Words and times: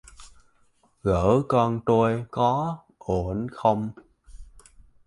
vợ 1.03 1.41
con 1.47 1.79
tôi 1.85 2.25
có 2.31 2.77
ổn 2.97 3.47
không 3.51 3.89